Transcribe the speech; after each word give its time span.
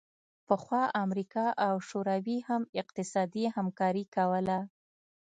پخوا 0.47 0.83
امریکا 1.03 1.45
او 1.67 1.75
شوروي 1.89 2.37
هم 2.47 2.61
اقتصادي 2.81 3.43
همکاري 3.55 4.03
کوله 4.15 4.59